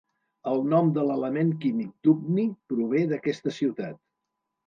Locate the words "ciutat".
3.59-4.01